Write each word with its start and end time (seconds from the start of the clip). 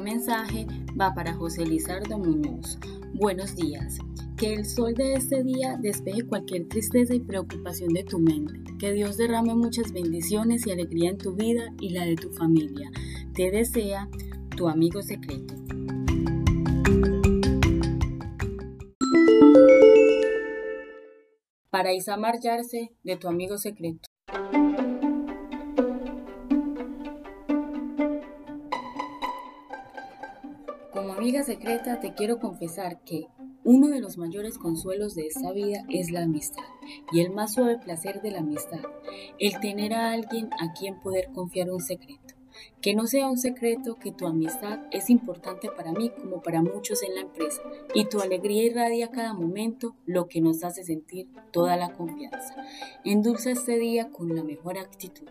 mensaje 0.00 0.66
va 1.00 1.14
para 1.14 1.34
José 1.34 1.64
Lizardo 1.64 2.18
Muñoz. 2.18 2.78
Buenos 3.14 3.54
días. 3.54 3.98
Que 4.36 4.54
el 4.54 4.64
sol 4.64 4.94
de 4.94 5.14
este 5.14 5.44
día 5.44 5.76
despeje 5.80 6.26
cualquier 6.26 6.68
tristeza 6.68 7.14
y 7.14 7.20
preocupación 7.20 7.92
de 7.92 8.04
tu 8.04 8.18
mente. 8.18 8.54
Que 8.78 8.92
Dios 8.92 9.16
derrame 9.16 9.54
muchas 9.54 9.92
bendiciones 9.92 10.66
y 10.66 10.70
alegría 10.70 11.10
en 11.10 11.18
tu 11.18 11.34
vida 11.34 11.72
y 11.80 11.90
la 11.90 12.04
de 12.04 12.16
tu 12.16 12.30
familia. 12.30 12.90
Te 13.34 13.50
desea 13.50 14.08
tu 14.56 14.68
amigo 14.68 15.02
secreto. 15.02 15.54
Para 21.70 21.94
Isamar 21.94 22.40
Yarse, 22.42 22.90
de 23.04 23.16
tu 23.16 23.28
amigo 23.28 23.56
secreto. 23.56 24.09
Como 31.00 31.14
amiga 31.14 31.42
secreta 31.42 31.98
te 31.98 32.12
quiero 32.12 32.38
confesar 32.38 33.00
que 33.04 33.26
uno 33.64 33.88
de 33.88 34.00
los 34.00 34.18
mayores 34.18 34.58
consuelos 34.58 35.14
de 35.14 35.28
esta 35.28 35.50
vida 35.50 35.82
es 35.88 36.10
la 36.10 36.24
amistad 36.24 36.62
y 37.10 37.20
el 37.20 37.30
más 37.30 37.54
suave 37.54 37.78
placer 37.78 38.20
de 38.20 38.30
la 38.30 38.40
amistad, 38.40 38.80
el 39.38 39.58
tener 39.60 39.94
a 39.94 40.12
alguien 40.12 40.50
a 40.60 40.74
quien 40.74 41.00
poder 41.00 41.30
confiar 41.32 41.70
un 41.70 41.80
secreto. 41.80 42.34
Que 42.82 42.94
no 42.94 43.06
sea 43.06 43.30
un 43.30 43.38
secreto 43.38 43.94
que 43.94 44.12
tu 44.12 44.26
amistad 44.26 44.80
es 44.90 45.08
importante 45.08 45.70
para 45.74 45.92
mí 45.92 46.10
como 46.10 46.42
para 46.42 46.60
muchos 46.60 47.02
en 47.02 47.14
la 47.14 47.22
empresa 47.22 47.62
y 47.94 48.04
tu 48.04 48.20
alegría 48.20 48.64
irradia 48.64 49.08
cada 49.08 49.32
momento 49.32 49.96
lo 50.04 50.28
que 50.28 50.42
nos 50.42 50.62
hace 50.64 50.84
sentir 50.84 51.30
toda 51.50 51.78
la 51.78 51.94
confianza. 51.94 52.56
Endulza 53.06 53.52
este 53.52 53.78
día 53.78 54.10
con 54.10 54.36
la 54.36 54.44
mejor 54.44 54.76
actitud. 54.76 55.28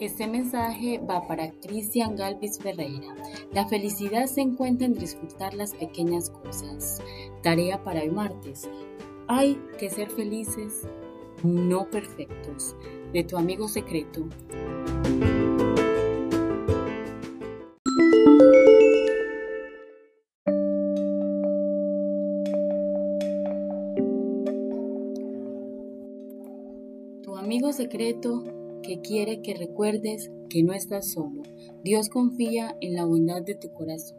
Este 0.00 0.26
mensaje 0.26 0.98
va 0.98 1.26
para 1.26 1.52
Cristian 1.60 2.16
Galvis 2.16 2.58
Ferreira. 2.58 3.14
La 3.52 3.68
felicidad 3.68 4.24
se 4.24 4.40
encuentra 4.40 4.86
en 4.86 4.94
disfrutar 4.94 5.52
las 5.52 5.74
pequeñas 5.74 6.30
cosas. 6.30 7.02
Tarea 7.42 7.84
para 7.84 8.00
el 8.00 8.10
martes. 8.10 8.66
Hay 9.28 9.60
que 9.78 9.90
ser 9.90 10.08
felices, 10.08 10.88
no 11.44 11.90
perfectos. 11.90 12.74
De 13.12 13.24
tu 13.24 13.36
amigo 13.36 13.68
secreto. 13.68 14.26
Tu 27.22 27.36
amigo 27.36 27.74
secreto 27.74 28.59
que 28.82 29.00
quiere 29.00 29.42
que 29.42 29.54
recuerdes 29.54 30.30
que 30.48 30.62
no 30.62 30.72
estás 30.72 31.12
solo. 31.12 31.42
Dios 31.82 32.08
confía 32.08 32.76
en 32.80 32.94
la 32.94 33.04
bondad 33.04 33.42
de 33.42 33.54
tu 33.54 33.72
corazón. 33.72 34.18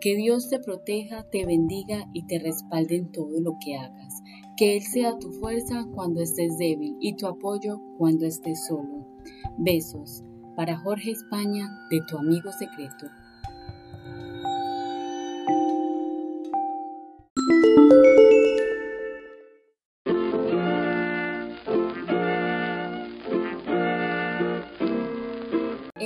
Que 0.00 0.14
Dios 0.14 0.48
te 0.48 0.60
proteja, 0.60 1.24
te 1.24 1.44
bendiga 1.44 2.08
y 2.12 2.26
te 2.26 2.38
respalde 2.38 2.96
en 2.96 3.10
todo 3.10 3.40
lo 3.40 3.56
que 3.64 3.76
hagas. 3.76 4.14
Que 4.56 4.76
Él 4.76 4.82
sea 4.82 5.18
tu 5.18 5.32
fuerza 5.32 5.86
cuando 5.94 6.20
estés 6.20 6.56
débil 6.58 6.96
y 7.00 7.16
tu 7.16 7.26
apoyo 7.26 7.80
cuando 7.96 8.26
estés 8.26 8.66
solo. 8.66 9.06
Besos. 9.56 10.22
Para 10.56 10.78
Jorge 10.78 11.12
España, 11.12 11.68
de 11.90 12.00
tu 12.08 12.16
amigo 12.18 12.50
secreto. 12.52 13.06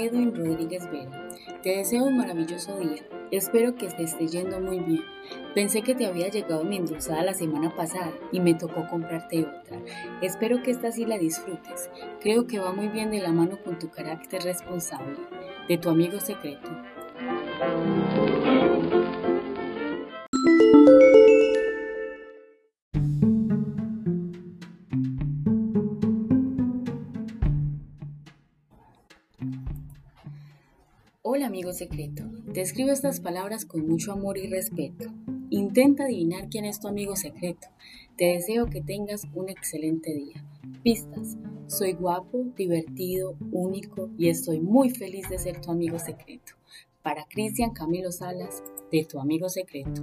Edwin 0.05 0.35
Rodríguez 0.35 0.91
Vera. 0.91 1.29
Te 1.63 1.77
deseo 1.77 2.05
un 2.05 2.17
maravilloso 2.17 2.77
día. 2.79 3.03
Espero 3.31 3.77
que 3.77 3.87
te 3.87 4.03
esté 4.03 4.27
yendo 4.27 4.61
muy 4.61 4.81
bien. 4.81 5.05
Pensé 5.55 5.83
que 5.83 5.95
te 5.95 6.07
había 6.07 6.29
llegado 6.29 6.65
mi 6.65 6.77
endulzada 6.77 7.23
la 7.23 7.35
semana 7.35 7.75
pasada 7.75 8.13
y 8.33 8.41
me 8.41 8.55
tocó 8.55 8.89
comprarte 8.89 9.45
otra. 9.45 9.81
Espero 10.21 10.63
que 10.63 10.73
esta 10.73 10.91
sí 10.91 11.05
la 11.05 11.19
disfrutes. 11.19 11.89
Creo 12.21 12.47
que 12.47 12.59
va 12.59 12.73
muy 12.73 12.89
bien 12.89 13.11
de 13.11 13.21
la 13.21 13.33
mano 13.33 13.59
con 13.63 13.79
tu 13.79 13.91
carácter 13.91 14.43
responsable. 14.43 15.19
De 15.69 15.79
tu 15.79 15.89
amigo 15.89 16.19
secreto. 16.19 16.69
Hola 31.25 31.47
amigo 31.47 31.73
secreto, 31.73 32.25
te 32.53 32.63
escribo 32.63 32.91
estas 32.91 33.21
palabras 33.21 33.65
con 33.65 33.87
mucho 33.87 34.11
amor 34.11 34.39
y 34.39 34.49
respeto. 34.49 35.05
Intenta 35.51 36.03
adivinar 36.03 36.49
quién 36.49 36.65
es 36.65 36.81
tu 36.81 36.89
amigo 36.89 37.15
secreto. 37.15 37.69
Te 38.17 38.25
deseo 38.25 38.67
que 38.67 38.81
tengas 38.81 39.29
un 39.33 39.49
excelente 39.49 40.13
día. 40.13 40.45
Pistas. 40.83 41.37
Soy 41.69 41.93
guapo, 41.93 42.47
divertido, 42.57 43.37
único 43.53 44.11
y 44.19 44.31
estoy 44.31 44.59
muy 44.59 44.91
feliz 44.91 45.29
de 45.29 45.39
ser 45.39 45.61
tu 45.61 45.71
amigo 45.71 46.01
secreto. 46.01 46.55
Para 47.05 47.25
Cristian 47.27 47.71
Camilo 47.71 48.11
Salas, 48.11 48.65
de 48.91 49.05
tu 49.05 49.21
amigo 49.21 49.49
secreto. 49.49 50.03